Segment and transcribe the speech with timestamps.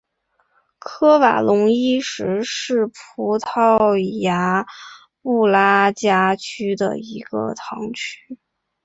[0.79, 4.65] 卡瓦隆伊什是葡萄牙
[5.21, 8.39] 布拉加区的一个堂区。